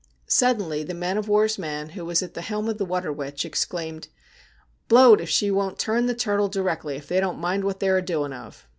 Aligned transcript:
Suddenly 0.25 0.81
the 0.81 0.95
man 0.95 1.19
of 1.19 1.27
war's 1.29 1.59
man, 1.59 1.89
who 1.89 2.03
was 2.03 2.23
at 2.23 2.33
the 2.33 2.41
helm 2.41 2.67
of 2.67 2.79
the' 2.79 2.85
Water 2.85 3.13
Witch,' 3.13 3.45
exclaimed:' 3.45 4.07
Blowed 4.89 5.21
if 5.21 5.29
she 5.29 5.51
won't 5.51 5.77
turn 5.77 6.07
the 6.07 6.15
turtle 6.15 6.47
directly 6.47 6.95
if 6.95 7.07
they 7.07 7.19
don't 7.19 7.37
mind 7.37 7.63
what 7.63 7.79
they 7.81 7.87
are 7.89 7.97
a 7.97 8.01
doing 8.01 8.33
of.' 8.33 8.65